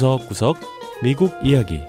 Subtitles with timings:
[0.00, 0.56] 구석구석
[1.02, 1.80] 미국 이야기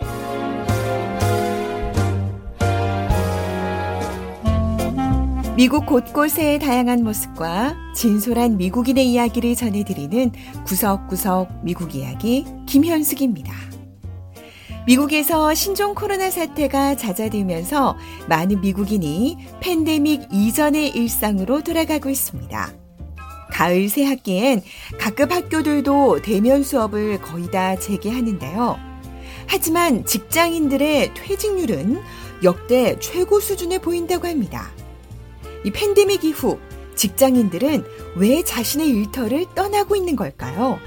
[5.55, 10.33] 미국 곳곳의 다양한 모습과 진솔한 미국인의 이야기를 전해드리는
[10.65, 13.53] 구석구석 미국 이야기 김현숙입니다.
[14.85, 17.95] 미국에서 신종 코로나 사태가 잦아들면서
[18.27, 22.80] 많은 미국인이 팬데믹 이전의 일상으로 돌아가고 있습니다.
[23.61, 24.63] 가을 새 학기엔
[24.97, 28.79] 각급 학교들도 대면 수업을 거의 다 재개하는데요.
[29.45, 32.01] 하지만 직장인들의 퇴직률은
[32.41, 34.71] 역대 최고 수준에 보인다고 합니다.
[35.63, 36.57] 이 팬데믹 이후
[36.95, 37.85] 직장인들은
[38.15, 40.79] 왜 자신의 일터를 떠나고 있는 걸까요?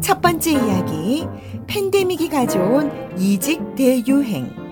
[0.00, 1.26] 첫 번째 이야기,
[1.66, 4.63] 팬데믹이 가져온 이직 대유행.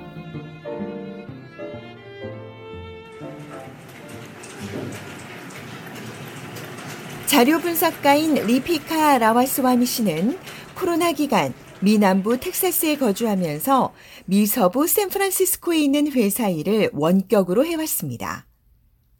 [7.32, 10.38] 자료 분석가인 리피카 라와스와미 씨는
[10.76, 13.94] 코로나 기간 미 남부 텍사스에 거주하면서
[14.26, 18.46] 미 서부 샌프란시스코에 있는 회사 일을 원격으로 해왔습니다.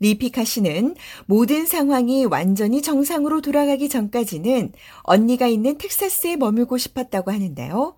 [0.00, 4.72] 리피카 씨는 모든 상황이 완전히 정상으로 돌아가기 전까지는
[5.04, 7.96] 언니가 있는 텍사스에 머물고 싶었다고 하는데요.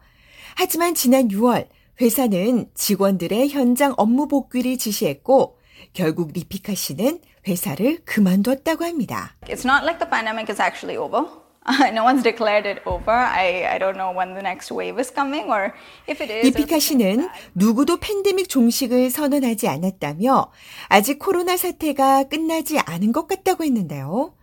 [0.54, 1.66] 하지만 지난 6월
[2.00, 5.58] 회사는 직원들의 현장 업무 복귀를 지시했고
[5.92, 9.36] 결국 리피카 씨는 회사를 그만뒀다고 합니다.
[9.46, 11.26] It's not like the pandemic is actually over.
[11.94, 13.10] no one's declared it over.
[13.10, 15.72] I, I don't know when the next wave is coming or
[16.06, 16.46] if it is.
[16.46, 20.52] 리피카 씨는 누구도 팬데믹 종식을 선언하지 않았다며
[20.88, 24.34] 아직 코로나 사태가 끝나지 않은 것 같다고 했는데요.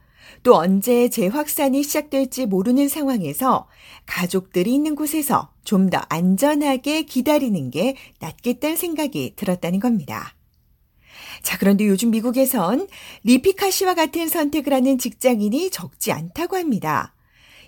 [0.44, 3.68] 또 언제 재확산이 시작될지 모르는 상황에서
[4.08, 10.34] 가족들이 있는 곳에서 좀 더 안전하게 기다리는 게 낫겠다는 생각이 들었다는 겁니다.
[11.44, 12.88] 자, 그런데 요즘 미국에선
[13.24, 17.16] 리피카 씨와 같은 선택을 하는 직장인이 적지 않다고 합니다.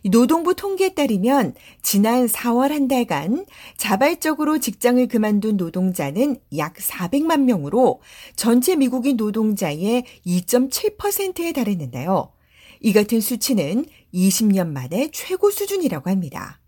[0.05, 3.45] 노동부 통계에 따르면 지난 4월 한 달간
[3.77, 8.01] 자발적으로 직장을 그만둔 노동자는 약 400만 명으로
[8.35, 12.33] 전체 미국인 노동자의 2.7%에 달했는데요.
[12.81, 16.59] 이 같은 수치는 20년 만에 최고 수준이라고 합니다.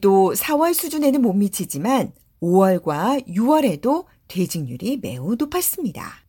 [0.00, 2.12] 또 4월 수준에는 못 미치지만
[2.42, 6.22] 5월과 6월에도 퇴직률이 매우 높았습니다.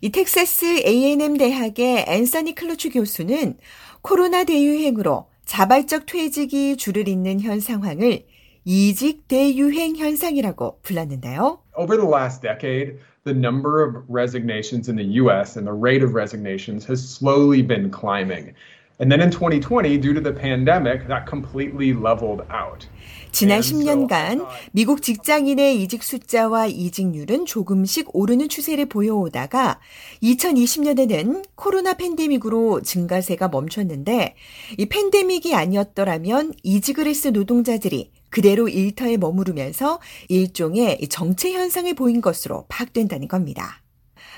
[0.00, 3.56] 이 텍사스 A&M 대학의 앤서니 클로츠 교수는
[4.02, 8.26] 코로나 대유행으로 자발적 퇴직이 줄을 잇는 현 상황을
[8.64, 11.60] 이직 대유행 현상이라고 불렀는데요.
[11.76, 16.14] Over the last decade, the number of resignations in the US and the rate of
[16.14, 18.54] resignations has slowly been climbing.
[18.98, 22.88] And then in 2020, due to the pandemic, that completely leveled out.
[23.30, 29.78] 지난 10년간 미국 직장인의 이직 숫자와 이직률은 조금씩 오르는 추세를 보여오다가
[30.22, 34.36] 2020년에는 코로나 팬데믹으로 증가세가 멈췄는데
[34.78, 43.28] 이 팬데믹이 아니었더라면 이직을 했을 노동자들이 그대로 일터에 머무르면서 일종의 정체 현상을 보인 것으로 파악된다는
[43.28, 43.82] 겁니다.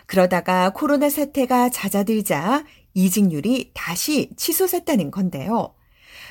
[0.07, 2.65] 그러다가 코로나 사태가 잦아들자
[2.95, 5.75] 이직률이 다시 치솟았다는 건데요.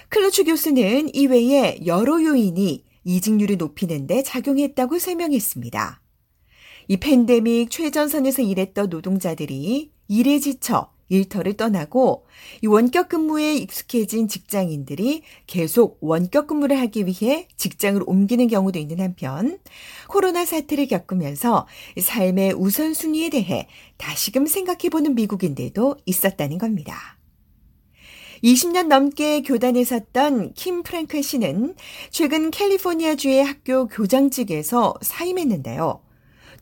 [0.09, 6.01] 클로츠 교수는 이외에 여러 요인이 이직률을 높이는데 작용했다고 설명했습니다.
[6.90, 12.25] 이 팬데믹 최전선에서 일했던 노동자들이 일에 지쳐 일터를 떠나고
[12.62, 19.59] 이 원격 근무에 익숙해진 직장인들이 계속 원격 근무를 하기 위해 직장을 옮기는 경우도 있는 한편
[20.07, 21.68] 코로나 사태를 겪으면서
[22.00, 27.18] 삶의 우선순위에 대해 다시금 생각해보는 미국인들도 있었다는 겁니다.
[28.44, 31.75] 20년 넘게 교단에 섰던 킴 프랭클 씨는
[32.12, 36.06] 최근 캘리포니아주의 학교 교장직에서 사임했는데요.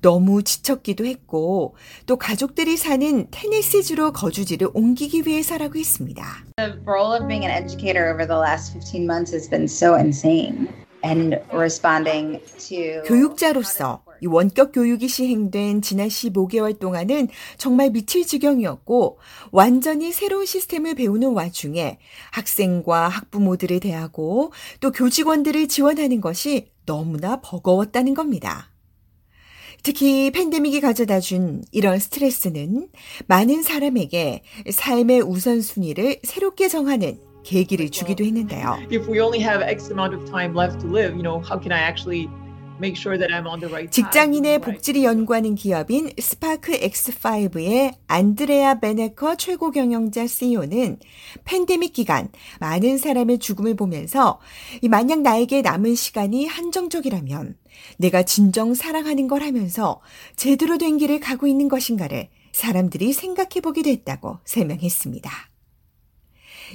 [0.01, 1.75] 너무 지쳤기도 했고
[2.05, 6.23] 또 가족들이 사는 테네시주로 거주지를 옮기기 위해서라고 했습니다.
[6.57, 10.67] The role of being an educator over the last 15 months has been so insane.
[11.03, 17.27] And responding to 교육자로서 이 원격 교육이 시행된 지난 15개월 동안은
[17.57, 19.19] 정말 미칠 지경이었고
[19.51, 21.99] 완전히 새로운 시스템을 배우는 와중에
[22.31, 28.71] 학생과 학부모들을 대하고 또 교직원들을 지원하는 것이 너무나 버거웠다는 겁니다.
[29.85, 32.87] 특히 팬데믹이 가져다 준 이런 스트레스는
[33.27, 34.41] 많은 사람에게
[34.71, 38.79] 삶의 우선순위를 새롭게 정하는 계기를 주기도 했는데요.
[38.91, 41.71] If we only have X amount of time left to live, you know, how can
[41.71, 42.27] I actually
[42.79, 43.91] make sure that I'm on the right path?
[43.91, 50.99] 직장인의 복지를 연구하는 기업인 스파크 X5의 안드레아 베네커 최고 경영자 CEO는
[51.43, 52.29] 팬데믹 기간
[52.59, 54.39] 많은 사람의 죽음을 보면서
[54.89, 57.57] 만약 나에게 남은 시간이 한정적이라면
[57.97, 60.01] 내가 진정 사랑하는 걸 하면서
[60.35, 65.54] 제대로 된 길을 가고 있는 것인가를 사람들이 생각해 보게 됐다고 설명했습니다.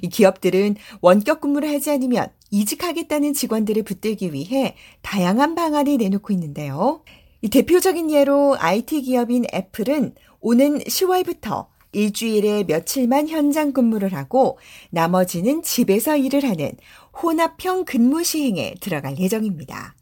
[0.03, 7.03] 이 기업들은 원격 근무를 하지 않으면 이직하겠다는 직원들을 붙들기 위해 다양한 방안을 내놓고 있는데요.
[7.43, 14.59] 이 대표적인 예로 IT 기업인 애플은 오는 10월부터 일주일에 며칠만 현장 근무를 하고
[14.91, 16.73] 나머지는 집에서 일을 하는
[17.21, 19.97] 혼합형 근무 시행에 들어갈 예정입니다.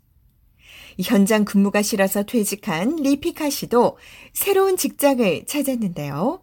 [1.01, 3.99] 현장 근무가 싫어서 퇴직한 리피카 씨도
[4.33, 6.43] 새로운 직장을 찾았는데요.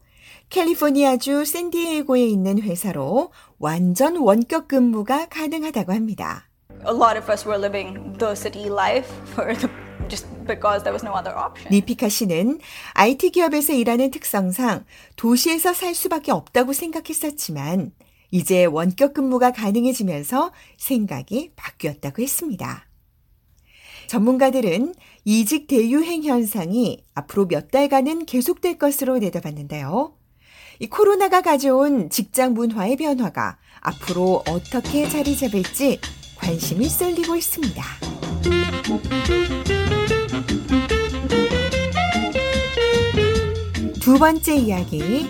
[0.50, 6.50] 캘리포니아주 샌디에이고에 있는 회사로 완전 원격 근무가 가능하다고 합니다.
[6.88, 9.70] A lot of us were living the city life for the,
[10.08, 11.70] just because there was no other option.
[11.72, 12.60] 리피카 씨는
[12.94, 17.92] IT 기업에서 일하는 특성상 도시에서 살 수밖에 없다고 생각했었지만
[18.32, 22.86] 이제 원격 근무가 가능해지면서 생각이 바뀌었다고 했습니다.
[24.08, 24.94] 전문가들은
[25.24, 30.14] 이직 대유행 현상이 앞으로 몇 달간은 계속될 것으로 내다봤는데요.
[30.80, 36.00] 이 코로나가 가져온 직장 문화의 변화가 앞으로 어떻게 자리 잡을지
[36.38, 37.84] 관심이 쏠리고 있습니다.
[44.02, 45.28] 두 번째 이야기,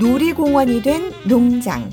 [0.00, 1.88] 놀이공원이 된 농장.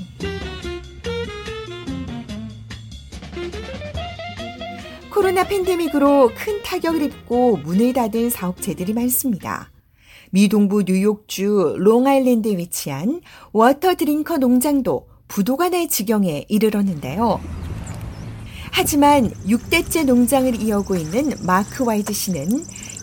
[5.10, 9.70] 코로나 팬데믹으로 큰 타격을 입고 문을 닫은 사업체들이 많습니다.
[10.30, 13.20] 미 동부 뉴욕주 롱아일랜드에 위치한
[13.52, 17.40] 워터 드링커 농장도 부도가 날 지경에 이르렀는데요.
[18.72, 22.48] 하지만 6대째 농장을 이어오고 있는 마크 와이즈 씨는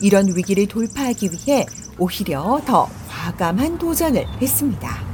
[0.01, 1.65] 이런 위기를 돌파하기 위해
[1.97, 5.13] 오히려 더 과감한 도전을 했습니다.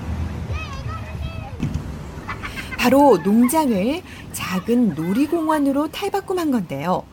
[2.77, 4.01] 바로 농장을
[4.33, 7.03] 작은 놀이공원으로 탈바꿈한 건데요.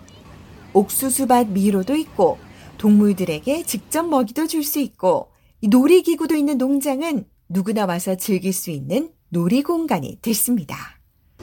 [0.73, 2.39] 옥수수밭 미로도 있고
[2.91, 9.63] 동물들에게 직접 먹이도 줄 수 있고 놀이기구도 있는 농장은 누구나 와서 즐길 수 있는 놀이
[9.65, 10.77] 공간이 됐습니다.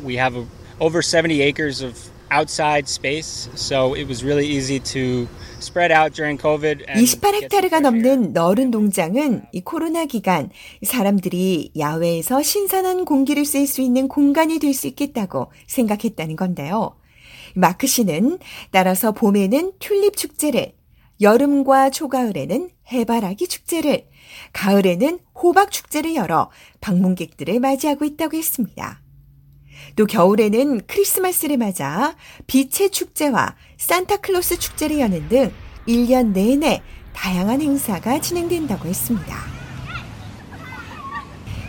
[0.05, 0.45] We have
[0.79, 1.93] over 70 acres of
[2.31, 5.27] outside space, so it was really easy to
[5.59, 6.85] spread out during COVID.
[6.87, 7.81] and get some 28헥타르가 fresh air.
[7.81, 10.49] 넘는 너른 농장은 이 코로나 기간
[10.81, 16.95] 사람들이 야외에서 신선한 공기를 쐴 수 있는 공간이 될 수 있겠다고 생각했다는 건데요.
[17.55, 18.39] 마크 씨는
[18.71, 20.71] 따라서 봄에는 튤립 축제를,
[21.21, 24.07] 여름과 초가을에는 해바라기 축제를,
[24.51, 26.49] 가을에는 호박 축제를 열어
[26.81, 29.01] 방문객들을 맞이하고 있다고 했습니다.
[29.95, 32.15] 또 겨울에는 크리스마스를 맞아
[32.47, 35.51] 빛의 축제와 산타클로스 축제를 여는 등
[35.87, 36.81] 1년 내내
[37.13, 39.37] 다양한 행사가 진행된다고 했습니다.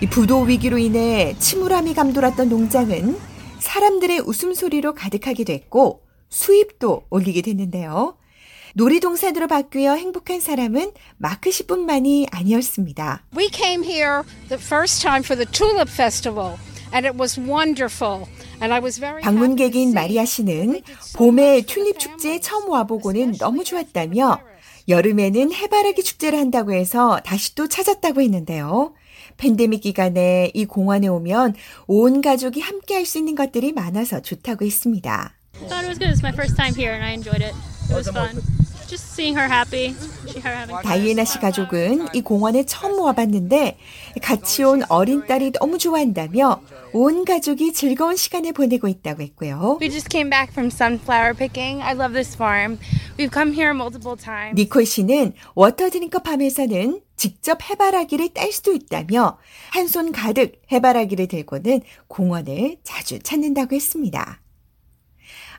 [0.01, 3.19] 이 부도 위기로 인해 침울함이 감돌았던 농장은
[3.59, 8.17] 사람들의 웃음소리로 가득하게 됐고 수입도 올리게 됐는데요.
[8.75, 13.23] 놀이동산으로 바뀌어 행복한 사람은 마크 씨뿐만이 아니었습니다.
[13.37, 16.57] We came here the first time for the Tulip Festival,
[16.93, 18.27] and it was wonderful.
[19.23, 20.81] 방문객인 마리아 씨는
[21.17, 24.41] 봄에 튤립 축제에 처음 와보고는 너무 좋았다며
[24.89, 28.95] 여름에는 해바라기 축제를 한다고 해서 다시 또 찾았다고 했는데요.
[29.37, 31.55] 팬데믹 기간에 이 공원에 오면
[31.89, 35.35] 온 가족이 함께 할 수 있는 것들이 많아서 좋다고 했습니다.
[38.87, 39.95] Just seeing her happy.
[40.29, 40.83] See her having fun.
[40.85, 43.79] 다이애나 씨 가족은 이 공원에 처음 와봤는데
[44.23, 46.61] 같이 온 어린 딸이 너무 좋아한다며
[46.93, 49.79] 온 가족이 즐거운 시간을 보내고 있다고 했고요.
[49.81, 51.83] We just came back from sunflower picking.
[51.83, 52.79] I love this farm.
[53.19, 54.55] We've come here multiple times.
[54.61, 59.39] 니콜 씨는 워터 드링커 팜에서는 직접 해바라기를 딸 수도 있다며
[59.71, 64.41] 한 손 가득 해바라기를 들고는 공원을 자주 찾는다고 했습니다.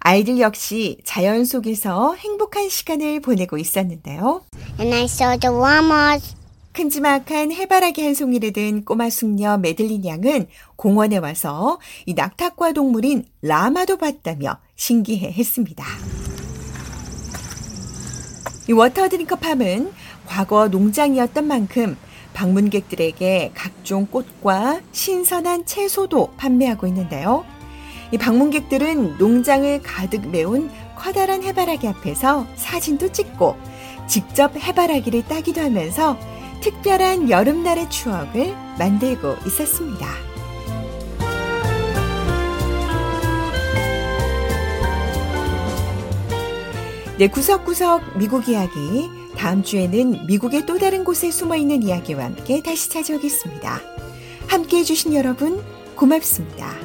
[0.08, 4.44] 아이들 역시 자연 속에서 행복한 시간을 보내고 있었는데요.
[4.80, 6.36] And I saw the llamas.
[6.74, 13.98] 큼지막한 해바라기 한 송이를 든 꼬마 숙녀 메들린 양은 공원에 와서 이 낙타과 동물인 라마도
[13.98, 15.84] 봤다며 신기해 했습니다.
[18.70, 19.92] 이 워터 드링커 팜은
[20.28, 21.98] 과거 농장이었던 만큼
[22.36, 27.44] 방문객들에게 각종 꽃과 신선한 채소도 판매하고 있는데요.
[28.16, 33.58] 이 방문객들은 농장을 가득 메운 커다란 해바라기 앞에서 사진도 찍고
[34.08, 36.18] 직접 해바라기를 따기도 하면서
[36.62, 40.08] 특별한 여름날의 추억을 만들고 있었습니다.
[47.18, 49.10] 네, 구석구석 미국 이야기.
[49.36, 53.82] 다음 주에는 미국의 또 다른 곳에 숨어 있는 이야기와 함께 다시 찾아오겠습니다.
[54.48, 55.62] 함께 해주신 여러분,
[55.98, 56.85] 고맙습니다.